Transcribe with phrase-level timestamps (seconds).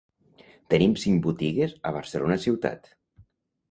[0.75, 2.95] Tenim cinc botigues a Barcelona ciutat.